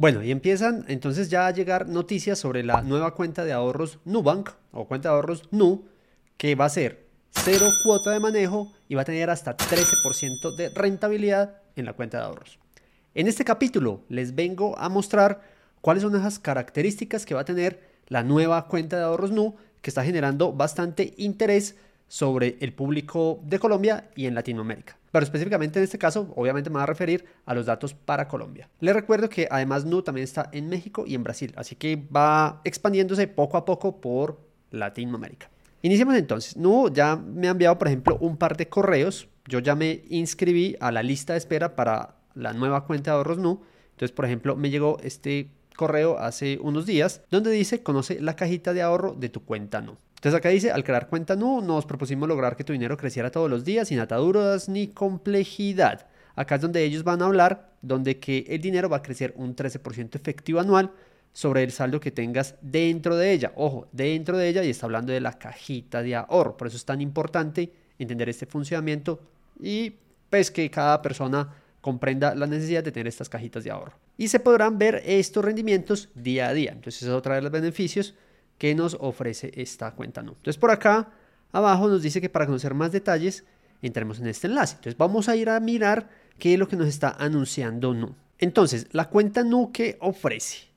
Bueno, 0.00 0.22
y 0.22 0.30
empiezan 0.30 0.86
entonces 0.88 1.28
ya 1.28 1.46
a 1.46 1.50
llegar 1.50 1.86
noticias 1.86 2.38
sobre 2.38 2.64
la 2.64 2.80
nueva 2.80 3.14
cuenta 3.14 3.44
de 3.44 3.52
ahorros 3.52 3.98
Nubank 4.06 4.48
o 4.72 4.86
cuenta 4.86 5.10
de 5.10 5.14
ahorros 5.14 5.42
Nu, 5.50 5.84
que 6.38 6.54
va 6.54 6.64
a 6.64 6.70
ser 6.70 7.06
cero 7.32 7.66
cuota 7.84 8.10
de 8.10 8.18
manejo 8.18 8.72
y 8.88 8.94
va 8.94 9.02
a 9.02 9.04
tener 9.04 9.28
hasta 9.28 9.58
13% 9.58 10.56
de 10.56 10.70
rentabilidad 10.70 11.60
en 11.76 11.84
la 11.84 11.92
cuenta 11.92 12.16
de 12.16 12.24
ahorros. 12.24 12.58
En 13.14 13.26
este 13.26 13.44
capítulo 13.44 14.00
les 14.08 14.34
vengo 14.34 14.78
a 14.78 14.88
mostrar 14.88 15.42
cuáles 15.82 16.02
son 16.02 16.16
esas 16.16 16.38
características 16.38 17.26
que 17.26 17.34
va 17.34 17.42
a 17.42 17.44
tener 17.44 17.82
la 18.08 18.22
nueva 18.22 18.68
cuenta 18.68 18.96
de 18.96 19.02
ahorros 19.02 19.32
Nu, 19.32 19.56
que 19.82 19.90
está 19.90 20.02
generando 20.02 20.54
bastante 20.54 21.12
interés 21.18 21.76
sobre 22.10 22.56
el 22.60 22.72
público 22.72 23.38
de 23.44 23.60
Colombia 23.60 24.10
y 24.16 24.26
en 24.26 24.34
Latinoamérica. 24.34 24.98
Pero 25.12 25.22
específicamente 25.22 25.78
en 25.78 25.84
este 25.84 25.96
caso, 25.96 26.32
obviamente 26.34 26.68
me 26.68 26.76
va 26.76 26.82
a 26.82 26.86
referir 26.86 27.24
a 27.46 27.54
los 27.54 27.66
datos 27.66 27.94
para 27.94 28.26
Colombia. 28.26 28.68
Les 28.80 28.92
recuerdo 28.92 29.28
que 29.28 29.46
además 29.48 29.84
Nu 29.84 30.02
también 30.02 30.24
está 30.24 30.48
en 30.52 30.68
México 30.68 31.04
y 31.06 31.14
en 31.14 31.22
Brasil, 31.22 31.52
así 31.56 31.76
que 31.76 31.94
va 31.94 32.62
expandiéndose 32.64 33.28
poco 33.28 33.56
a 33.56 33.64
poco 33.64 34.00
por 34.00 34.40
Latinoamérica. 34.72 35.50
Iniciemos 35.82 36.16
entonces. 36.16 36.56
Nu 36.56 36.92
ya 36.92 37.14
me 37.14 37.46
ha 37.46 37.52
enviado, 37.52 37.78
por 37.78 37.86
ejemplo, 37.86 38.18
un 38.20 38.36
par 38.36 38.56
de 38.56 38.68
correos. 38.68 39.28
Yo 39.46 39.60
ya 39.60 39.76
me 39.76 40.02
inscribí 40.10 40.76
a 40.80 40.90
la 40.90 41.04
lista 41.04 41.34
de 41.34 41.38
espera 41.38 41.76
para 41.76 42.16
la 42.34 42.52
nueva 42.52 42.86
cuenta 42.86 43.12
de 43.12 43.18
ahorros 43.18 43.38
Nu. 43.38 43.62
Entonces, 43.92 44.10
por 44.10 44.24
ejemplo, 44.24 44.56
me 44.56 44.70
llegó 44.70 44.98
este 45.04 45.52
correo 45.76 46.18
hace 46.18 46.58
unos 46.60 46.86
días 46.86 47.22
donde 47.30 47.52
dice 47.52 47.84
conoce 47.84 48.20
la 48.20 48.34
cajita 48.34 48.72
de 48.72 48.82
ahorro 48.82 49.14
de 49.14 49.28
tu 49.28 49.44
cuenta 49.44 49.80
Nu. 49.80 49.96
Entonces 50.20 50.36
acá 50.36 50.50
dice, 50.50 50.70
al 50.70 50.84
crear 50.84 51.08
cuenta 51.08 51.34
Nu, 51.34 51.62
nos 51.62 51.86
propusimos 51.86 52.28
lograr 52.28 52.54
que 52.54 52.62
tu 52.62 52.74
dinero 52.74 52.98
creciera 52.98 53.30
todos 53.30 53.48
los 53.48 53.64
días 53.64 53.88
sin 53.88 54.00
ataduras 54.00 54.68
ni 54.68 54.88
complejidad. 54.88 56.08
Acá 56.36 56.56
es 56.56 56.60
donde 56.60 56.84
ellos 56.84 57.04
van 57.04 57.22
a 57.22 57.24
hablar, 57.24 57.72
donde 57.80 58.18
que 58.18 58.44
el 58.46 58.60
dinero 58.60 58.90
va 58.90 58.98
a 58.98 59.02
crecer 59.02 59.32
un 59.34 59.56
13% 59.56 60.16
efectivo 60.16 60.60
anual 60.60 60.90
sobre 61.32 61.62
el 61.62 61.72
saldo 61.72 62.00
que 62.00 62.10
tengas 62.10 62.56
dentro 62.60 63.16
de 63.16 63.32
ella. 63.32 63.52
Ojo, 63.56 63.88
dentro 63.92 64.36
de 64.36 64.46
ella 64.46 64.62
y 64.62 64.68
está 64.68 64.84
hablando 64.84 65.10
de 65.10 65.22
la 65.22 65.38
cajita 65.38 66.02
de 66.02 66.14
ahorro. 66.16 66.54
Por 66.54 66.66
eso 66.66 66.76
es 66.76 66.84
tan 66.84 67.00
importante 67.00 67.72
entender 67.98 68.28
este 68.28 68.44
funcionamiento 68.44 69.22
y 69.58 69.94
pues 70.28 70.50
que 70.50 70.70
cada 70.70 71.00
persona 71.00 71.48
comprenda 71.80 72.34
la 72.34 72.46
necesidad 72.46 72.84
de 72.84 72.92
tener 72.92 73.06
estas 73.06 73.30
cajitas 73.30 73.64
de 73.64 73.70
ahorro. 73.70 73.94
Y 74.18 74.28
se 74.28 74.38
podrán 74.38 74.76
ver 74.76 75.02
estos 75.06 75.42
rendimientos 75.42 76.10
día 76.14 76.48
a 76.48 76.52
día. 76.52 76.72
Entonces 76.72 77.04
es 77.04 77.08
otra 77.08 77.36
de 77.36 77.40
los 77.40 77.50
beneficios 77.50 78.14
que 78.60 78.74
nos 78.74 78.94
ofrece 79.00 79.50
esta 79.56 79.92
cuenta 79.92 80.22
Nu. 80.22 80.32
Entonces 80.32 80.58
por 80.58 80.70
acá 80.70 81.08
abajo 81.50 81.88
nos 81.88 82.02
dice 82.02 82.20
que 82.20 82.28
para 82.28 82.44
conocer 82.44 82.74
más 82.74 82.92
detalles 82.92 83.42
entremos 83.80 84.20
en 84.20 84.26
este 84.26 84.48
enlace. 84.48 84.74
Entonces 84.74 84.98
vamos 84.98 85.30
a 85.30 85.34
ir 85.34 85.48
a 85.48 85.58
mirar 85.60 86.10
qué 86.38 86.52
es 86.52 86.58
lo 86.58 86.68
que 86.68 86.76
nos 86.76 86.86
está 86.86 87.16
anunciando 87.18 87.94
Nu. 87.94 88.14
Entonces 88.38 88.86
la 88.92 89.08
cuenta 89.08 89.44
Nu 89.44 89.72
que 89.72 89.96
ofrece 90.00 90.68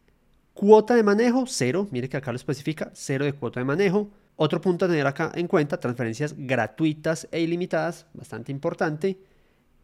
cuota 0.54 0.96
de 0.96 1.04
manejo 1.04 1.44
cero, 1.46 1.86
mire 1.92 2.08
que 2.08 2.16
acá 2.16 2.32
lo 2.32 2.38
especifica, 2.38 2.90
cero 2.94 3.26
de 3.26 3.34
cuota 3.34 3.60
de 3.60 3.66
manejo. 3.66 4.10
Otro 4.38 4.62
punto 4.62 4.86
a 4.86 4.88
tener 4.88 5.06
acá 5.06 5.34
en 5.36 5.48
cuenta, 5.48 5.78
transferencias 5.78 6.36
gratuitas 6.38 7.28
e 7.34 7.42
ilimitadas, 7.42 8.06
bastante 8.14 8.54
importante. 8.54 9.20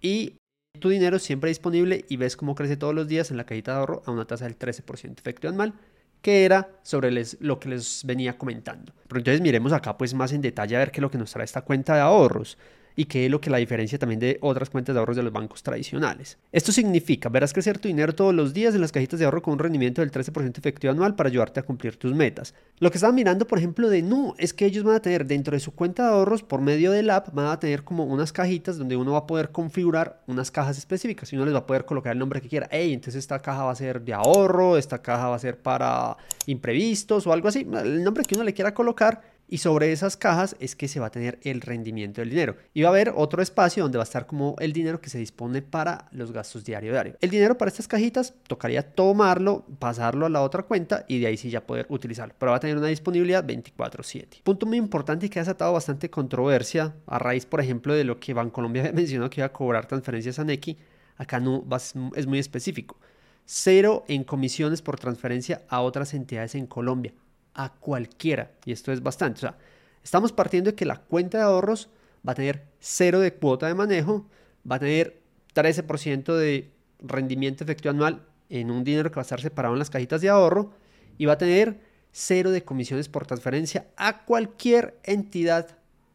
Y 0.02 0.38
tu 0.80 0.88
dinero 0.88 1.20
siempre 1.20 1.50
disponible 1.50 2.06
y 2.08 2.16
ves 2.16 2.38
cómo 2.38 2.56
crece 2.56 2.78
todos 2.78 2.96
los 2.96 3.10
días 3.10 3.30
en 3.30 3.36
la 3.36 3.46
cajita 3.46 3.74
de 3.74 3.80
ahorro 3.80 4.04
a 4.06 4.12
una 4.12 4.24
tasa 4.24 4.46
del 4.46 4.58
13% 4.58 5.20
efectivo 5.20 5.52
anual 5.52 5.74
que 6.22 6.46
era 6.46 6.70
sobre 6.84 7.12
lo 7.40 7.60
que 7.60 7.70
les 7.70 8.04
venía 8.06 8.38
comentando. 8.38 8.94
Pero 9.08 9.20
entonces 9.20 9.42
miremos 9.42 9.74
acá 9.74 9.98
pues 9.98 10.14
más 10.14 10.32
en 10.34 10.42
detalle 10.42 10.76
a 10.76 10.80
ver 10.80 10.92
qué 10.92 11.00
es 11.00 11.02
lo 11.02 11.12
que 11.12 11.18
nos 11.18 11.32
trae 11.32 11.46
esta 11.46 11.62
cuenta 11.62 11.96
de 11.96 12.02
ahorros 12.02 12.58
y 13.00 13.06
qué 13.06 13.24
es 13.24 13.32
lo 13.32 13.40
que 13.40 13.50
la 13.50 13.60
diferencia 13.60 13.98
también 13.98 14.20
de 14.20 14.38
otras 14.42 14.70
cuentas 14.70 14.94
de 14.94 15.00
ahorros 15.00 15.16
de 15.16 15.24
los 15.24 15.32
bancos 15.32 15.64
tradicionales. 15.64 16.38
Esto 16.52 16.74
significa, 16.74 17.30
verás 17.30 17.54
crecer 17.54 17.80
tu 17.80 17.88
dinero 17.88 18.14
todos 18.14 18.36
los 18.36 18.54
días 18.54 18.76
en 18.76 18.82
las 18.82 18.92
cajitas 18.92 19.18
de 19.18 19.24
ahorro 19.24 19.42
con 19.42 19.54
un 19.54 19.60
rendimiento 19.60 20.02
del 20.02 20.12
13% 20.12 20.58
efectivo 20.58 20.92
anual 20.92 21.16
para 21.16 21.30
ayudarte 21.30 21.62
a 21.62 21.64
cumplir 21.64 21.96
tus 21.96 22.14
metas. 22.14 22.54
Lo 22.80 22.92
que 22.92 22.98
estaban 22.98 23.16
mirando, 23.16 23.48
por 23.48 23.58
ejemplo, 23.58 23.88
de 23.88 24.02
Nu 24.02 24.36
es 24.38 24.54
que 24.54 24.66
ellos 24.66 24.84
van 24.84 24.96
a 24.96 25.00
tener 25.00 25.26
dentro 25.26 25.56
de 25.56 25.62
su 25.62 25.74
cuenta 25.74 26.04
de 26.04 26.10
ahorros, 26.10 26.44
por 26.44 26.60
medio 26.60 26.92
del 26.92 27.10
app, 27.10 27.34
van 27.34 27.46
a 27.46 27.58
tener 27.58 27.86
como 27.86 28.04
unas 28.04 28.34
cajitas 28.34 28.78
donde 28.78 28.98
uno 28.98 29.14
va 29.14 29.20
a 29.20 29.28
poder 29.28 29.52
configurar 29.52 30.22
unas 30.28 30.52
cajas 30.52 30.78
específicas 30.78 31.32
y 31.32 31.38
uno 31.38 31.46
les 31.46 31.54
va 31.54 31.60
a 31.60 31.66
poder 31.66 31.86
colocar 31.86 32.12
el 32.12 32.20
nombre 32.20 32.42
que 32.42 32.50
quiera. 32.50 32.68
Hey, 32.70 32.92
entonces 32.92 33.16
esta 33.16 33.40
caja 33.40 33.64
va 33.64 33.72
a 33.72 33.76
ser 33.76 34.02
de 34.02 34.14
ahorro, 34.14 34.78
esta 34.78 35.02
caja 35.02 35.30
va 35.30 35.38
a 35.38 35.40
ser 35.40 35.58
para 35.58 36.18
imprevistos 36.48 37.26
o 37.28 37.32
algo 37.32 37.48
así, 37.48 37.66
el 37.82 38.04
nombre 38.04 38.26
que 38.26 38.36
uno 38.36 38.44
le 38.44 38.54
quiera 38.54 38.74
colocar 38.74 39.39
y 39.50 39.58
sobre 39.58 39.92
esas 39.92 40.16
cajas 40.16 40.56
es 40.60 40.76
que 40.76 40.88
se 40.88 41.00
va 41.00 41.08
a 41.08 41.12
tener 41.12 41.40
el 41.42 41.62
rendimiento 41.62 42.22
del 42.22 42.30
dinero. 42.30 42.56
Y 42.74 42.84
va 42.84 42.90
a 42.90 42.92
haber 42.92 43.14
otro 43.16 43.42
espacio 43.42 43.84
donde 43.84 43.98
va 43.98 44.04
a 44.04 44.06
estar 44.06 44.28
como 44.28 44.56
el 44.60 44.74
dinero 44.74 45.02
que 45.02 45.10
se 45.10 45.18
dispone 45.18 45.64
para 45.64 46.08
los 46.12 46.32
gastos 46.32 46.64
diario 46.64 46.92
diario. 46.92 47.16
El 47.20 47.32
dinero 47.32 47.58
para 47.58 47.70
estas 47.70 47.88
cajitas 47.88 48.36
tocaría 48.48 48.84
tomarlo, 48.84 49.66
pasarlo 49.80 50.28
a 50.28 50.30
la 50.30 50.44
otra 50.44 50.64
cuenta 50.64 51.04
y 51.08 51.20
de 51.20 51.28
ahí 51.28 51.38
sí 51.38 51.50
ya 51.50 51.66
poder 51.66 51.88
utilizarlo. 51.90 52.36
Pero 52.38 52.52
va 52.52 52.58
a 52.58 52.60
tener 52.60 52.78
una 52.78 52.88
disponibilidad 52.88 53.44
24/7. 53.44 54.42
Punto 54.44 54.68
muy 54.68 54.78
importante 54.78 55.30
que 55.30 55.40
ha 55.40 55.42
desatado 55.42 55.74
bastante 55.74 56.12
controversia 56.12 56.96
a 57.08 57.18
raíz, 57.18 57.46
por 57.48 57.60
ejemplo, 57.60 57.96
de 57.96 58.04
lo 58.04 58.20
que 58.20 58.34
Bancolombia 58.34 58.92
mencionó 58.94 59.30
que 59.30 59.42
iba 59.42 59.48
a 59.48 59.54
cobrar 59.54 59.88
transferencias 59.88 60.38
a 60.38 60.44
Nequi. 60.44 60.78
Acá 61.18 61.40
no 61.40 61.66
es 62.16 62.28
muy 62.28 62.40
específico. 62.40 62.98
Cero 63.46 64.06
en 64.08 64.24
comisiones 64.24 64.84
por 64.84 65.00
transferencia 65.00 65.64
a 65.70 65.82
otras 65.82 66.14
entidades 66.14 66.54
en 66.54 66.68
Colombia 66.68 67.14
a 67.60 67.74
cualquiera. 67.74 68.52
Y 68.64 68.72
esto 68.72 68.94
es 68.94 69.04
bastante. 69.04 69.40
O 69.40 69.42
sea, 69.42 69.58
estamos 70.02 70.32
partiendo 70.32 70.72
de 70.72 70.76
que 70.76 70.86
la 70.86 70.96
cuenta 70.96 71.40
de 71.40 71.44
ahorros 71.44 71.90
va 72.26 72.32
a 72.32 72.36
tener 72.36 72.64
cero 72.80 73.20
de 73.20 73.34
cuota 73.34 73.68
de 73.68 73.76
manejo, 73.76 74.30
va 74.70 74.78
a 74.78 74.80
tener 74.80 75.22
13% 75.54 76.36
de 76.38 76.72
rendimiento 77.00 77.66
efectivo 77.66 77.92
anual 77.92 78.26
en 78.48 78.72
un 78.72 78.86
dinero 78.86 79.12
que 79.12 79.16
va 79.16 79.22
a 79.22 79.24
estar 79.24 79.42
separado 79.42 79.76
en 79.76 79.80
las 79.80 79.90
cajitas 79.90 80.22
de 80.22 80.30
ahorro 80.30 80.72
y 81.18 81.26
va 81.26 81.34
a 81.34 81.38
tener 81.38 81.82
cero 82.14 82.50
de 82.52 82.64
comisiones 82.64 83.10
por 83.10 83.28
transferencia 83.28 83.88
a 83.98 84.24
cualquier 84.24 84.98
entidad 85.04 85.68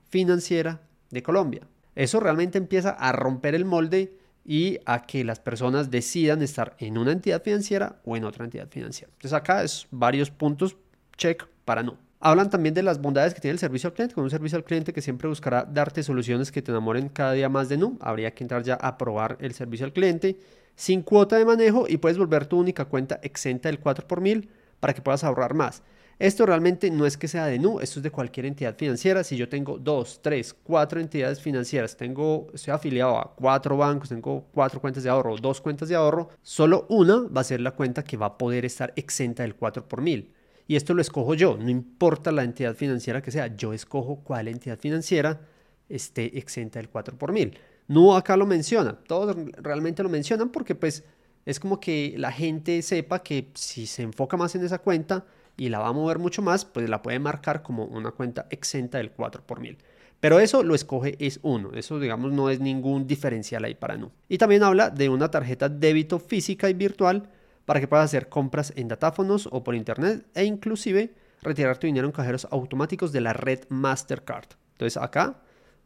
financiera 0.09 0.81
de 1.11 1.23
Colombia. 1.23 1.69
Eso 1.95 2.21
realmente 2.21 2.57
empieza 2.57 2.91
a 2.91 3.13
romper 3.13 3.55
el 3.55 3.67
molde 3.67 4.17
y 4.47 4.79
a 4.87 5.07
que 5.07 5.25
las 5.25 5.41
personas 5.41 5.91
decidan 5.91 6.41
estar 6.41 6.75
en 6.79 6.97
una 6.97 7.13
entidad 7.13 7.43
financiera 7.43 8.01
o 8.05 8.17
en 8.17 8.25
otra 8.25 8.47
entidad 8.47 8.69
financiera. 8.69 9.13
Entonces 9.13 9.35
acá 9.35 9.63
es 9.63 9.87
varios 9.91 10.31
puntos 10.31 10.77
check 11.17 11.47
para 11.65 11.83
no. 11.83 11.99
Hablan 12.21 12.49
también 12.49 12.75
de 12.75 12.83
las 12.83 13.03
bondades 13.03 13.35
que 13.35 13.41
tiene 13.41 13.53
el 13.53 13.59
servicio 13.59 13.89
al 13.89 13.93
cliente, 13.95 14.15
con 14.15 14.25
un 14.25 14.31
servicio 14.31 14.57
al 14.57 14.65
cliente 14.65 14.95
que 14.95 15.03
siempre 15.03 15.29
buscará 15.29 15.65
darte 15.65 16.03
soluciones 16.03 16.51
que 16.51 16.63
te 16.63 16.71
enamoren 16.71 17.11
cada 17.11 17.33
día 17.33 17.51
más 17.51 17.69
de 17.69 17.77
Nu. 17.77 17.99
Habría 18.01 18.33
que 18.33 18.45
entrar 18.45 18.63
ya 18.63 18.75
a 18.75 18.97
probar 18.97 19.37
el 19.41 19.53
servicio 19.53 19.85
al 19.85 19.93
cliente 19.93 20.39
sin 20.75 21.03
cuota 21.03 21.37
de 21.37 21.45
manejo 21.45 21.87
y 21.89 21.99
puedes 21.99 22.19
volver 22.19 22.47
tu 22.47 22.59
única 22.59 22.87
cuenta 22.87 23.21
exenta 23.23 23.69
del 23.69 23.79
4 23.79 24.07
por 24.07 24.21
mil 24.21 24.49
para 24.81 24.95
que 24.95 25.03
puedas 25.03 25.23
ahorrar 25.23 25.55
más. 25.55 25.83
Esto 26.19 26.47
realmente 26.47 26.91
no 26.91 27.07
es 27.07 27.17
que 27.17 27.27
sea 27.27 27.47
de 27.47 27.59
Nu, 27.59 27.81
esto 27.81 27.99
es 27.99 28.05
de 28.05 28.11
cualquier 28.11 28.47
entidad 28.47 28.77
financiera. 28.77 29.25
Si 29.25 29.37
yo 29.37 29.49
tengo 29.49 29.79
dos, 29.79 30.21
tres, 30.23 30.55
cuatro 30.55 31.01
entidades 31.01 31.41
financieras, 31.41 31.97
tengo, 31.97 32.47
estoy 32.55 32.73
afiliado 32.73 33.19
a 33.19 33.35
cuatro 33.35 33.77
bancos, 33.77 34.09
tengo 34.09 34.47
cuatro 34.53 34.81
cuentas 34.81 35.03
de 35.03 35.11
ahorro, 35.11 35.37
dos 35.37 35.61
cuentas 35.61 35.89
de 35.89 35.97
ahorro, 35.97 36.29
solo 36.41 36.87
una 36.89 37.27
va 37.29 37.41
a 37.41 37.45
ser 37.45 37.61
la 37.61 37.73
cuenta 37.73 38.05
que 38.05 38.17
va 38.17 38.27
a 38.27 38.39
poder 38.39 38.65
estar 38.65 38.93
exenta 38.95 39.43
del 39.43 39.57
4 39.57 39.89
por 39.89 40.01
mil. 40.01 40.33
Y 40.67 40.77
esto 40.77 40.95
lo 40.95 41.03
escojo 41.03 41.35
yo, 41.35 41.57
no 41.57 41.69
importa 41.69 42.33
la 42.33 42.43
entidad 42.43 42.75
financiera 42.75 43.21
que 43.21 43.31
sea, 43.31 43.55
yo 43.55 43.73
escojo 43.73 44.21
cuál 44.25 44.49
entidad 44.49 44.79
financiera 44.79 45.41
esté 45.89 46.39
exenta 46.39 46.79
del 46.79 46.89
4 46.89 47.19
por 47.19 47.33
mil. 47.33 47.59
No 47.87 48.17
acá 48.17 48.37
lo 48.37 48.47
menciona, 48.47 48.99
todos 49.07 49.37
realmente 49.59 50.03
lo 50.03 50.09
mencionan 50.09 50.49
porque 50.49 50.75
pues 50.75 51.05
es 51.45 51.61
como 51.61 51.81
que 51.81 52.15
la 52.17 52.33
gente 52.33 52.81
sepa 52.81 53.23
que 53.23 53.51
si 53.55 53.87
se 53.87 54.03
enfoca 54.03 54.39
más 54.39 54.55
en 54.55 54.65
esa 54.65 54.79
cuenta 54.79 55.27
y 55.57 55.69
la 55.69 55.79
va 55.79 55.89
a 55.89 55.93
mover 55.93 56.19
mucho 56.19 56.41
más, 56.41 56.65
pues 56.65 56.89
la 56.89 57.03
puede 57.03 57.19
marcar 57.19 57.63
como 57.63 57.85
una 57.85 58.11
cuenta 58.11 58.47
exenta 58.51 58.99
del 58.99 59.11
4 59.11 59.43
por 59.47 59.61
mil. 59.61 59.77
Pero 60.21 60.41
eso 60.41 60.63
lo 60.63 60.75
escoge 60.75 61.17
es 61.19 61.39
uno, 61.43 61.73
eso 61.75 62.01
digamos 62.01 62.33
no 62.33 62.49
es 62.49 62.59
ningún 62.59 63.07
diferencial 63.07 63.65
ahí 63.65 63.75
para 63.75 63.99
no. 63.99 64.11
Y 64.31 64.39
también 64.39 64.63
habla 64.63 64.89
de 64.89 65.11
una 65.11 65.31
tarjeta 65.31 65.69
débito 65.69 66.19
física 66.19 66.71
y 66.71 66.73
virtual 66.73 67.29
para 67.65 67.81
que 67.81 67.89
puedas 67.89 68.07
hacer 68.07 68.29
compras 68.29 68.73
en 68.77 68.89
datáfonos 68.89 69.49
o 69.51 69.65
por 69.65 69.75
internet 69.75 70.27
e 70.35 70.45
inclusive 70.45 71.15
retirar 71.43 71.79
tu 71.79 71.87
dinero 71.87 72.07
en 72.07 72.13
cajeros 72.13 72.47
automáticos 72.51 73.13
de 73.13 73.21
la 73.21 73.33
red 73.33 73.61
Mastercard. 73.69 74.49
Entonces 74.73 75.01
acá 75.01 75.41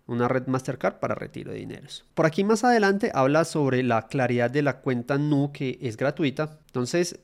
una 0.07 0.27
red 0.27 0.47
Mastercard 0.47 0.99
para 1.01 1.15
retiro 1.15 1.53
de 1.53 1.59
dineros. 1.59 2.05
Por 2.15 2.27
aquí 2.27 2.43
más 2.43 2.65
adelante 2.65 3.11
habla 3.15 3.45
sobre 3.45 3.83
la 3.83 4.07
claridad 4.09 4.51
de 4.51 4.63
la 4.63 4.81
cuenta 4.81 5.19
NU 5.19 5.53
que 5.53 5.79
es 5.83 5.97
gratuita. 5.97 6.59
Entonces 6.67 7.21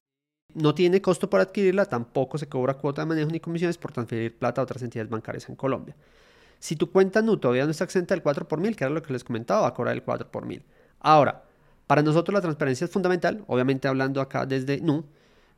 no 0.52 0.74
tiene 0.74 1.00
costo 1.00 1.30
para 1.30 1.44
adquirirla, 1.44 1.86
tampoco 1.86 2.38
se 2.38 2.48
cobra 2.48 2.74
cuota 2.74 3.02
de 3.02 3.06
manejo 3.06 3.30
ni 3.30 3.40
comisiones 3.40 3.78
por 3.78 3.92
transferir 3.92 4.38
plata 4.38 4.60
a 4.60 4.64
otras 4.64 4.82
entidades 4.82 5.10
bancarias 5.10 5.48
en 5.48 5.56
Colombia. 5.56 5.96
Si 6.58 6.76
tu 6.76 6.90
cuenta 6.90 7.22
NU 7.22 7.38
todavía 7.38 7.64
no 7.64 7.70
está 7.70 7.84
exenta 7.84 8.14
del 8.14 8.22
4 8.22 8.46
por 8.46 8.60
mil, 8.60 8.76
que 8.76 8.84
era 8.84 8.92
lo 8.92 9.02
que 9.02 9.12
les 9.12 9.24
comentaba, 9.24 9.62
va 9.62 9.68
a 9.68 9.74
cobrar 9.74 9.94
el 9.94 10.02
4 10.02 10.30
por 10.30 10.46
mil. 10.46 10.64
Ahora, 11.00 11.44
para 11.86 12.02
nosotros 12.02 12.32
la 12.32 12.40
transparencia 12.40 12.86
es 12.86 12.90
fundamental, 12.90 13.44
obviamente 13.46 13.88
hablando 13.88 14.20
acá 14.20 14.46
desde 14.46 14.80
NU. 14.80 15.04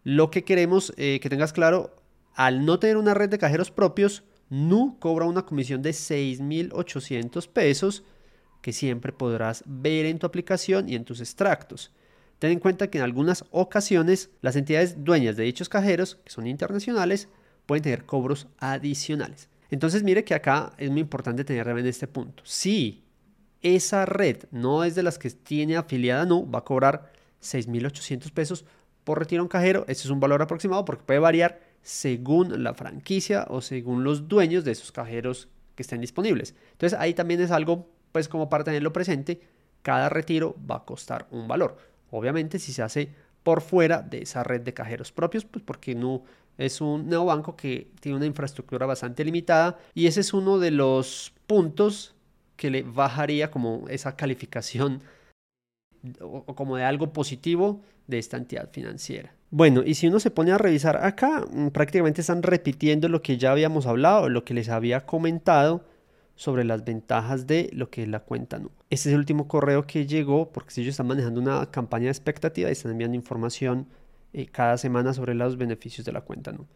Lo 0.03 0.31
que 0.31 0.45
queremos 0.45 0.93
eh, 0.97 1.21
que 1.21 1.29
tengas 1.29 1.53
claro, 1.53 1.97
al 2.35 2.65
no 2.65 2.79
tener 2.79 2.97
una 2.97 3.15
red 3.15 3.29
de 3.29 3.39
cajeros 3.39 3.71
propios, 3.71 4.25
NU 4.51 4.99
cobra 4.99 5.27
una 5.27 5.45
comisión 5.45 5.83
de 5.83 5.91
6.800 5.91 7.49
pesos 7.49 8.05
que 8.61 8.73
siempre 8.73 9.13
podrás 9.13 9.63
ver 9.67 10.07
en 10.07 10.19
tu 10.19 10.27
aplicación 10.27 10.89
y 10.89 10.95
en 10.95 11.05
tus 11.05 11.21
extractos. 11.21 11.93
Ten 12.39 12.53
en 12.53 12.61
cuenta 12.61 12.89
que 12.89 12.99
en 12.99 13.05
algunas 13.05 13.45
ocasiones 13.51 14.31
las 14.43 14.57
entidades 14.57 15.05
dueñas 15.05 15.37
de 15.37 15.45
dichos 15.45 15.69
cajeros, 15.69 16.17
que 16.25 16.31
son 16.31 16.47
internacionales, 16.47 17.29
pueden 17.65 17.83
tener 17.83 18.05
cobros 18.05 18.49
adicionales. 18.59 19.49
Entonces 19.71 20.03
mire 20.03 20.25
que 20.25 20.35
acá 20.35 20.73
es 20.79 20.91
muy 20.91 21.01
importante 21.01 21.45
tener 21.45 21.67
en 21.69 21.87
este 21.87 22.07
punto. 22.07 22.43
Si 22.45 23.06
esa 23.75 24.07
red 24.07 24.45
no 24.51 24.85
es 24.85 24.95
de 24.95 25.03
las 25.03 25.19
que 25.19 25.31
tiene 25.31 25.77
afiliada 25.77 26.25
no, 26.25 26.49
va 26.49 26.61
a 26.61 26.65
cobrar 26.65 27.11
6.800 27.43 28.31
pesos 28.33 28.65
por 29.05 29.19
retiro 29.19 29.43
un 29.43 29.49
cajero. 29.49 29.85
Ese 29.89 30.03
es 30.03 30.11
un 30.11 30.21
valor 30.21 30.43
aproximado 30.43 30.85
porque 30.85 31.05
puede 31.05 31.21
variar 31.21 31.61
según 31.83 32.63
la 32.63 32.75
franquicia 32.75 33.47
o 33.49 33.61
según 33.61 34.03
los 34.03 34.29
dueños 34.29 34.65
de 34.65 34.73
esos 34.73 34.91
cajeros 34.91 35.49
que 35.75 35.83
estén 35.83 36.01
disponibles. 36.01 36.55
Entonces 36.73 36.99
ahí 36.99 37.15
también 37.15 37.41
es 37.41 37.51
algo 37.51 37.89
pues 38.13 38.29
como 38.29 38.49
para 38.49 38.65
tenerlo 38.65 38.93
presente, 38.93 39.41
cada 39.83 40.09
retiro 40.09 40.57
va 40.69 40.77
a 40.77 40.85
costar 40.85 41.29
un 41.31 41.47
valor. 41.47 41.77
Obviamente 42.11 42.59
si 42.59 42.73
se 42.73 42.83
hace 42.83 43.11
por 43.43 43.61
fuera 43.61 44.03
de 44.03 44.23
esa 44.23 44.43
red 44.43 44.63
de 44.63 44.75
cajeros 44.75 45.13
propios, 45.13 45.45
pues 45.45 45.65
porque 45.65 45.95
no 45.95 46.25
es 46.59 46.81
un 46.81 47.09
neobanco 47.09 47.55
que 47.55 47.93
tiene 48.01 48.17
una 48.17 48.27
infraestructura 48.27 48.87
bastante 48.87 49.25
limitada 49.25 49.79
y 49.95 50.07
ese 50.09 50.23
es 50.23 50.35
uno 50.35 50.59
de 50.59 50.73
los 50.73 51.33
puntos 51.47 52.16
que 52.57 52.71
le 52.71 52.83
bajaría 52.83 53.51
como 53.51 53.85
esa 53.89 54.17
calificación 54.17 55.03
o, 56.21 56.45
como 56.55 56.77
de 56.77 56.85
algo 56.85 57.13
positivo 57.13 57.81
de 58.07 58.19
esta 58.19 58.37
entidad 58.37 58.71
financiera. 58.71 59.33
Bueno, 59.51 59.83
y 59.85 59.95
si 59.95 60.09
uno 60.09 60.21
se 60.21 60.31
pone 60.31 60.53
a 60.53 60.59
revisar 60.59 61.05
acá, 61.05 61.45
mm, 61.51 61.69
prácticamente 61.69 62.21
están 62.21 62.43
repitiendo 62.43 63.09
lo 63.09 63.23
que 63.23 63.39
ya 63.39 63.53
habíamos 63.53 63.87
hablado, 63.87 64.29
lo 64.29 64.45
que 64.45 64.55
les 64.55 64.69
había 64.69 65.07
comentado 65.07 65.85
sobre 66.35 66.65
las 66.65 66.85
ventajas 66.85 67.47
de 67.47 67.71
lo 67.73 67.91
que 67.91 68.03
es 68.03 68.09
la 68.09 68.21
cuenta 68.21 68.59
no. 68.59 68.71
Este 68.91 69.09
es 69.09 69.15
el 69.15 69.21
último 69.21 69.49
correo 69.49 69.87
que 69.87 70.07
llegó 70.07 70.53
porque 70.53 70.71
si 70.71 70.83
ellos 70.83 70.93
están 70.93 71.07
manejando 71.07 71.41
una 71.41 71.71
campaña 71.71 72.05
de 72.05 72.11
expectativa 72.11 72.69
y 72.69 72.73
están 72.73 72.93
enviando 72.93 73.17
información 73.17 73.89
eh, 74.33 74.47
cada 74.47 74.77
semana 74.77 75.15
sobre 75.15 75.35
los 75.35 75.57
beneficios 75.57 76.05
de 76.05 76.13
la 76.13 76.21
cuenta 76.21 76.53
no. 76.53 76.67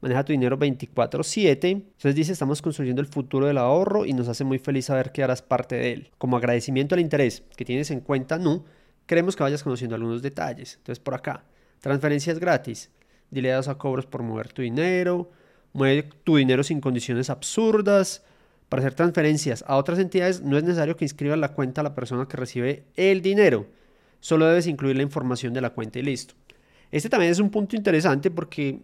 Maneja 0.00 0.24
tu 0.24 0.32
dinero 0.32 0.58
24/7. 0.58 1.70
Entonces 1.70 2.14
dice, 2.14 2.32
estamos 2.32 2.62
construyendo 2.62 3.00
el 3.00 3.08
futuro 3.08 3.46
del 3.46 3.58
ahorro 3.58 4.06
y 4.06 4.12
nos 4.12 4.28
hace 4.28 4.44
muy 4.44 4.58
feliz 4.58 4.86
saber 4.86 5.12
que 5.12 5.22
harás 5.22 5.42
parte 5.42 5.76
de 5.76 5.92
él. 5.92 6.10
Como 6.18 6.36
agradecimiento 6.36 6.94
al 6.94 7.00
interés 7.00 7.42
que 7.56 7.64
tienes 7.64 7.90
en 7.90 8.00
cuenta 8.00 8.38
no, 8.38 8.64
queremos 9.06 9.34
que 9.34 9.42
vayas 9.42 9.62
conociendo 9.62 9.96
algunos 9.96 10.22
detalles. 10.22 10.76
Entonces 10.76 11.00
por 11.00 11.14
acá, 11.14 11.44
transferencias 11.80 12.38
gratis. 12.38 12.90
Dile 13.30 13.52
a 13.52 13.62
cobros 13.74 14.06
por 14.06 14.22
mover 14.22 14.52
tu 14.52 14.62
dinero. 14.62 15.30
Mueve 15.72 16.08
tu 16.24 16.36
dinero 16.36 16.62
sin 16.62 16.80
condiciones 16.80 17.28
absurdas 17.28 18.22
para 18.68 18.80
hacer 18.80 18.94
transferencias 18.94 19.64
a 19.66 19.76
otras 19.76 19.98
entidades 19.98 20.42
no 20.42 20.58
es 20.58 20.64
necesario 20.64 20.96
que 20.96 21.04
inscribas 21.04 21.38
la 21.38 21.54
cuenta 21.54 21.80
a 21.80 21.84
la 21.84 21.94
persona 21.94 22.26
que 22.28 22.36
recibe 22.36 22.84
el 22.96 23.22
dinero. 23.22 23.66
Solo 24.20 24.46
debes 24.46 24.66
incluir 24.66 24.96
la 24.96 25.02
información 25.02 25.54
de 25.54 25.60
la 25.60 25.70
cuenta 25.70 25.98
y 25.98 26.02
listo. 26.02 26.34
Este 26.90 27.08
también 27.08 27.32
es 27.32 27.38
un 27.38 27.50
punto 27.50 27.76
interesante 27.76 28.30
porque 28.30 28.80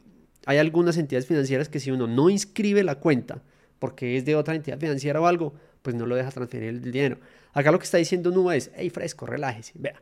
hay 0.46 0.58
algunas 0.58 0.96
entidades 0.96 1.26
financieras 1.26 1.68
que 1.68 1.80
si 1.80 1.90
uno 1.90 2.06
no 2.06 2.30
inscribe 2.30 2.82
la 2.82 2.96
cuenta 2.96 3.42
porque 3.78 4.16
es 4.16 4.24
de 4.24 4.36
otra 4.36 4.54
entidad 4.54 4.78
financiera 4.78 5.20
o 5.20 5.26
algo, 5.26 5.54
pues 5.82 5.94
no 5.94 6.06
lo 6.06 6.16
deja 6.16 6.30
transferir 6.30 6.70
el 6.70 6.80
dinero. 6.80 7.18
Acá 7.52 7.70
lo 7.70 7.78
que 7.78 7.84
está 7.84 7.98
diciendo 7.98 8.30
uno 8.30 8.50
es, 8.52 8.70
hey 8.74 8.90
fresco, 8.90 9.26
relájese, 9.26 9.72
vea, 9.76 10.00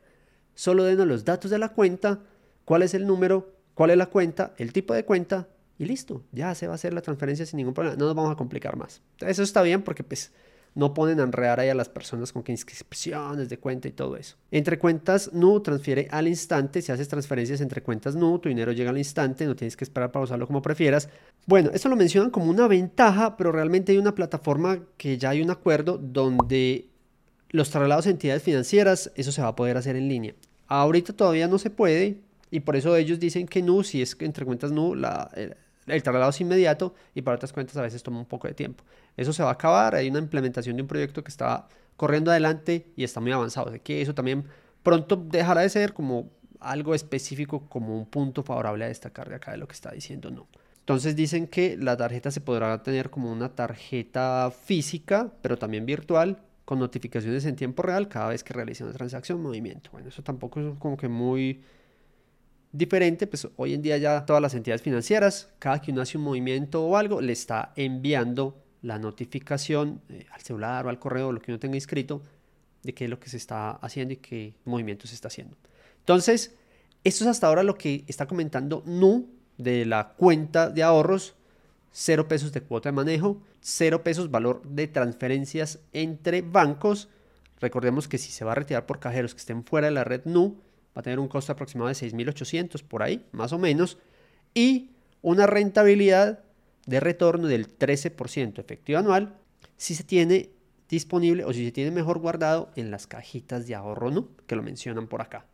solo 0.54 0.84
denos 0.84 1.06
los 1.06 1.24
datos 1.24 1.50
de 1.50 1.58
la 1.58 1.70
cuenta, 1.70 2.20
cuál 2.64 2.82
es 2.82 2.94
el 2.94 3.06
número, 3.06 3.52
cuál 3.74 3.90
es 3.90 3.96
la 3.96 4.06
cuenta, 4.06 4.54
el 4.58 4.72
tipo 4.72 4.94
de 4.94 5.04
cuenta 5.04 5.48
y 5.78 5.84
listo, 5.84 6.22
ya 6.32 6.54
se 6.54 6.66
va 6.66 6.74
a 6.74 6.76
hacer 6.76 6.94
la 6.94 7.00
transferencia 7.00 7.44
sin 7.44 7.56
ningún 7.56 7.74
problema, 7.74 7.96
no 7.96 8.06
nos 8.06 8.14
vamos 8.14 8.32
a 8.32 8.36
complicar 8.36 8.76
más. 8.76 9.02
Eso 9.18 9.42
está 9.42 9.62
bien 9.62 9.82
porque 9.82 10.04
pues 10.04 10.30
no 10.74 10.94
ponen 10.94 11.20
a 11.20 11.24
enredar 11.24 11.60
ahí 11.60 11.68
a 11.68 11.74
las 11.74 11.88
personas 11.88 12.32
con 12.32 12.42
que 12.42 12.52
inscripciones 12.52 13.48
de 13.48 13.58
cuenta 13.58 13.88
y 13.88 13.92
todo 13.92 14.16
eso. 14.16 14.36
Entre 14.50 14.78
cuentas 14.78 15.30
NU 15.32 15.60
transfiere 15.60 16.08
al 16.10 16.28
instante, 16.28 16.80
si 16.80 16.92
haces 16.92 17.08
transferencias 17.08 17.60
entre 17.60 17.82
cuentas 17.82 18.16
NU, 18.16 18.38
tu 18.38 18.48
dinero 18.48 18.72
llega 18.72 18.90
al 18.90 18.98
instante, 18.98 19.44
no 19.46 19.54
tienes 19.54 19.76
que 19.76 19.84
esperar 19.84 20.10
para 20.12 20.24
usarlo 20.24 20.46
como 20.46 20.62
prefieras. 20.62 21.08
Bueno, 21.46 21.70
esto 21.74 21.88
lo 21.88 21.96
mencionan 21.96 22.30
como 22.30 22.50
una 22.50 22.68
ventaja, 22.68 23.36
pero 23.36 23.52
realmente 23.52 23.92
hay 23.92 23.98
una 23.98 24.14
plataforma 24.14 24.80
que 24.96 25.18
ya 25.18 25.30
hay 25.30 25.42
un 25.42 25.50
acuerdo 25.50 25.98
donde 25.98 26.88
los 27.50 27.70
traslados 27.70 28.06
a 28.06 28.10
entidades 28.10 28.42
financieras, 28.42 29.12
eso 29.14 29.30
se 29.30 29.42
va 29.42 29.48
a 29.48 29.56
poder 29.56 29.76
hacer 29.76 29.96
en 29.96 30.08
línea. 30.08 30.34
Ahorita 30.68 31.12
todavía 31.12 31.48
no 31.48 31.58
se 31.58 31.68
puede 31.68 32.20
y 32.50 32.60
por 32.60 32.76
eso 32.76 32.96
ellos 32.96 33.20
dicen 33.20 33.46
que 33.46 33.60
NU, 33.60 33.84
si 33.84 34.00
es 34.00 34.16
que 34.16 34.24
entre 34.24 34.46
cuentas 34.46 34.72
NU, 34.72 34.94
la, 34.94 35.30
el 35.86 36.02
traslado 36.02 36.30
es 36.30 36.40
inmediato 36.40 36.94
y 37.14 37.22
para 37.22 37.36
otras 37.36 37.52
cuentas 37.52 37.76
a 37.76 37.82
veces 37.82 38.02
toma 38.02 38.18
un 38.20 38.26
poco 38.26 38.48
de 38.48 38.54
tiempo. 38.54 38.84
Eso 39.16 39.32
se 39.32 39.42
va 39.42 39.50
a 39.50 39.52
acabar, 39.52 39.94
hay 39.94 40.08
una 40.08 40.18
implementación 40.18 40.76
de 40.76 40.82
un 40.82 40.88
proyecto 40.88 41.22
que 41.22 41.30
está 41.30 41.68
corriendo 41.96 42.30
adelante 42.30 42.92
y 42.96 43.04
está 43.04 43.20
muy 43.20 43.32
avanzado. 43.32 43.68
Así 43.68 43.80
que 43.80 44.00
eso 44.00 44.14
también 44.14 44.44
pronto 44.82 45.16
dejará 45.16 45.60
de 45.60 45.68
ser 45.68 45.92
como 45.92 46.30
algo 46.60 46.94
específico, 46.94 47.68
como 47.68 47.98
un 47.98 48.06
punto 48.06 48.42
favorable 48.42 48.84
a 48.84 48.88
destacar 48.88 49.28
de 49.28 49.36
acá 49.36 49.52
de 49.52 49.58
lo 49.58 49.66
que 49.66 49.74
está 49.74 49.90
diciendo, 49.90 50.30
no. 50.30 50.48
Entonces 50.80 51.14
dicen 51.14 51.46
que 51.46 51.76
la 51.76 51.96
tarjeta 51.96 52.30
se 52.30 52.40
podrá 52.40 52.82
tener 52.82 53.10
como 53.10 53.30
una 53.30 53.54
tarjeta 53.54 54.50
física, 54.50 55.32
pero 55.40 55.56
también 55.56 55.86
virtual, 55.86 56.42
con 56.64 56.78
notificaciones 56.78 57.44
en 57.44 57.56
tiempo 57.56 57.82
real 57.82 58.08
cada 58.08 58.28
vez 58.28 58.42
que 58.42 58.52
realice 58.54 58.82
una 58.82 58.92
transacción, 58.92 59.40
movimiento. 59.40 59.90
Bueno, 59.92 60.08
eso 60.08 60.22
tampoco 60.22 60.60
es 60.60 60.78
como 60.78 60.96
que 60.96 61.08
muy 61.08 61.62
diferente, 62.72 63.26
pues 63.26 63.46
hoy 63.56 63.74
en 63.74 63.82
día 63.82 63.98
ya 63.98 64.24
todas 64.24 64.40
las 64.40 64.54
entidades 64.54 64.82
financieras, 64.82 65.50
cada 65.58 65.80
que 65.80 65.92
uno 65.92 66.00
hace 66.00 66.18
un 66.18 66.24
movimiento 66.24 66.84
o 66.84 66.96
algo, 66.96 67.20
le 67.20 67.32
está 67.32 67.72
enviando 67.76 68.62
la 68.82 68.98
notificación 68.98 70.00
eh, 70.08 70.26
al 70.32 70.40
celular 70.42 70.86
o 70.86 70.88
al 70.88 70.98
correo, 70.98 71.32
lo 71.32 71.40
que 71.40 71.52
uno 71.52 71.58
tenga 71.58 71.76
inscrito, 71.76 72.22
de 72.82 72.94
qué 72.94 73.04
es 73.04 73.10
lo 73.10 73.18
que 73.18 73.30
se 73.30 73.36
está 73.36 73.70
haciendo 73.70 74.14
y 74.14 74.16
qué 74.16 74.54
movimiento 74.64 75.06
se 75.06 75.14
está 75.14 75.28
haciendo. 75.28 75.56
Entonces, 76.00 76.54
esto 77.04 77.24
es 77.24 77.30
hasta 77.30 77.46
ahora 77.46 77.62
lo 77.62 77.76
que 77.76 78.04
está 78.06 78.26
comentando 78.26 78.82
NU 78.86 79.28
de 79.56 79.86
la 79.86 80.14
cuenta 80.16 80.68
de 80.68 80.82
ahorros, 80.82 81.34
cero 81.92 82.26
pesos 82.26 82.52
de 82.52 82.62
cuota 82.62 82.88
de 82.88 82.92
manejo, 82.92 83.40
cero 83.60 84.02
pesos 84.02 84.30
valor 84.30 84.62
de 84.64 84.88
transferencias 84.88 85.78
entre 85.92 86.42
bancos. 86.42 87.08
Recordemos 87.60 88.08
que 88.08 88.18
si 88.18 88.32
se 88.32 88.44
va 88.44 88.52
a 88.52 88.56
retirar 88.56 88.86
por 88.86 88.98
cajeros 88.98 89.34
que 89.34 89.38
estén 89.38 89.64
fuera 89.64 89.86
de 89.86 89.92
la 89.92 90.04
red 90.04 90.22
NU, 90.24 90.56
va 90.96 91.00
a 91.00 91.02
tener 91.02 91.20
un 91.20 91.28
costo 91.28 91.52
aproximado 91.52 91.88
de 91.88 91.94
6.800 91.94 92.82
por 92.82 93.02
ahí, 93.02 93.24
más 93.32 93.52
o 93.52 93.58
menos, 93.58 93.98
y 94.54 94.90
una 95.22 95.46
rentabilidad 95.46 96.40
de 96.86 97.00
retorno 97.00 97.48
del 97.48 97.78
13% 97.78 98.58
efectivo 98.58 98.98
anual 98.98 99.36
si 99.76 99.94
se 99.94 100.04
tiene 100.04 100.50
disponible 100.88 101.44
o 101.44 101.52
si 101.52 101.64
se 101.64 101.72
tiene 101.72 101.90
mejor 101.90 102.18
guardado 102.18 102.70
en 102.76 102.90
las 102.90 103.06
cajitas 103.06 103.66
de 103.66 103.74
ahorro 103.74 104.10
NU 104.10 104.28
que 104.46 104.56
lo 104.56 104.62
mencionan 104.62 105.08
por 105.08 105.22
acá. 105.22 105.46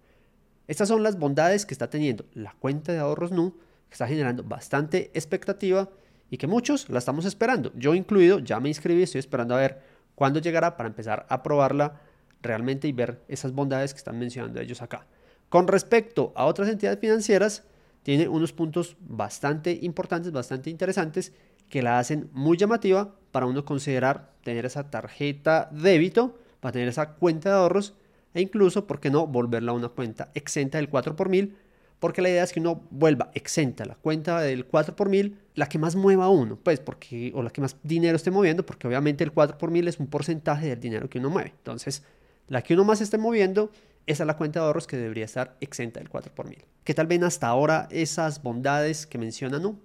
Estas 0.67 0.89
son 0.89 1.03
las 1.03 1.19
bondades 1.19 1.65
que 1.65 1.75
está 1.75 1.89
teniendo 1.89 2.27
la 2.35 2.55
cuenta 2.59 2.93
de 2.93 2.99
ahorros 2.99 3.31
NU, 3.31 3.53
que 3.89 3.95
está 3.95 4.07
generando 4.07 4.43
bastante 4.43 5.11
expectativa 5.15 5.89
y 6.31 6.37
que 6.37 6.47
muchos 6.47 6.89
la 6.91 6.99
estamos 6.99 7.25
esperando. 7.25 7.73
Yo 7.75 7.95
incluido, 7.95 8.39
ya 8.39 8.61
me 8.61 8.69
inscribí, 8.69 9.03
estoy 9.03 9.21
esperando 9.21 9.55
a 9.55 9.59
ver 9.61 9.81
cuándo 10.15 10.41
llegará 10.41 10.77
para 10.77 10.89
empezar 10.89 11.25
a 11.29 11.43
probarla 11.43 12.01
realmente 12.43 12.89
y 12.89 12.93
ver 12.93 13.23
esas 13.29 13.53
bondades 13.53 13.95
que 13.95 13.99
están 13.99 14.19
mencionando 14.19 14.61
ellos 14.61 14.83
acá. 14.83 15.07
Con 15.49 15.69
respecto 15.69 16.33
a 16.37 16.45
otras 16.45 16.69
entidades 16.69 16.99
financieras, 16.99 17.65
tiene 18.03 18.29
unos 18.29 18.53
puntos 18.53 18.97
bastante 19.01 19.79
importantes, 19.83 20.33
bastante 20.33 20.71
interesantes, 20.71 21.33
que 21.69 21.83
la 21.83 21.99
hacen 21.99 22.31
muy 22.33 22.57
llamativa 22.57 23.15
para 23.31 23.47
uno 23.47 23.65
considerar 23.65 24.33
tener 24.43 24.65
esa 24.65 24.91
tarjeta 24.91 25.69
débito, 25.73 26.39
para 26.61 26.73
tener 26.73 26.89
esa 26.89 27.15
cuenta 27.15 27.51
de 27.51 27.57
ahorros 27.57 27.95
e 28.35 28.41
incluso, 28.41 28.87
¿por 28.87 29.01
qué 29.01 29.11
no?, 29.11 29.27
volverla 29.27 29.73
a 29.73 29.75
una 29.75 29.89
cuenta 29.89 30.31
exenta 30.35 30.79
del 30.79 30.89
4 30.89 31.17
por 31.17 31.29
mil, 31.29 31.57
porque 31.99 32.23
la 32.23 32.29
idea 32.29 32.45
es 32.45 32.53
que 32.53 32.61
uno 32.61 32.83
vuelva 32.91 33.31
exenta 33.35 33.85
la 33.85 33.97
cuenta 33.97 34.41
del 34.41 34.67
4 34.67 34.95
por 34.95 35.09
mil, 35.09 35.39
la 35.55 35.69
que 35.69 35.79
más 35.79 35.97
mueva 35.97 36.29
uno, 36.29 36.57
pues, 36.57 36.81
porque, 36.81 37.33
o 37.35 37.43
la 37.43 37.51
que 37.51 37.61
más 37.61 37.77
dinero 37.83 38.17
esté 38.17 38.31
moviendo, 38.31 38.65
porque 38.65 38.87
obviamente 38.87 39.25
el 39.25 39.33
4 39.33 39.59
por 39.59 39.71
mil 39.71 39.89
es 39.89 39.99
un 39.99 40.07
porcentaje 40.07 40.69
del 40.69 40.81
dinero 40.81 41.09
que 41.09 41.19
uno 41.19 41.31
mueve. 41.31 41.55
Entonces, 41.57 42.05
la 42.47 42.63
que 42.63 42.75
uno 42.75 42.85
más 42.85 43.01
esté 43.01 43.19
moviendo 43.19 43.71
esa 44.09 44.23
es 44.23 44.27
la 44.27 44.37
cuenta 44.37 44.61
de 44.61 44.67
ahorros 44.67 44.87
que 44.87 44.97
debería 44.97 45.27
estar 45.27 45.57
exenta 45.61 46.01
del 46.01 46.09
4 46.09 46.35
por 46.35 46.49
mil. 46.49 46.65
¿Qué 46.83 46.95
tal 46.95 47.07
ven 47.07 47.25
hasta 47.25 47.47
ahora 47.47 47.89
esas 47.91 48.43
bondades 48.43 49.07
que 49.07 49.19
mencionan? 49.19 49.63
No? 49.63 49.79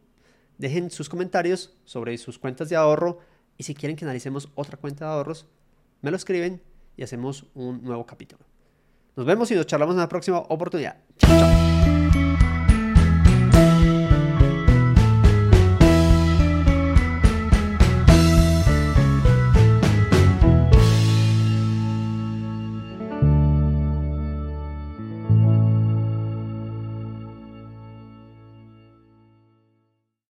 Dejen 0.57 0.89
sus 0.91 1.09
comentarios 1.09 1.75
sobre 1.83 2.17
sus 2.17 2.39
cuentas 2.39 2.69
de 2.69 2.77
ahorro 2.77 3.19
y 3.57 3.63
si 3.63 3.75
quieren 3.75 3.97
que 3.97 4.05
analicemos 4.05 4.49
otra 4.55 4.77
cuenta 4.77 5.05
de 5.05 5.11
ahorros, 5.11 5.45
me 6.01 6.09
lo 6.09 6.15
escriben 6.15 6.61
y 6.95 7.03
hacemos 7.03 7.47
un 7.53 7.83
nuevo 7.83 8.05
capítulo. 8.05 8.45
Nos 9.17 9.25
vemos 9.25 9.51
y 9.51 9.55
nos 9.55 9.67
charlamos 9.67 9.95
en 9.95 9.99
la 9.99 10.09
próxima 10.09 10.37
oportunidad. 10.39 10.97
Chao, 11.17 11.37
chao. 11.37 11.62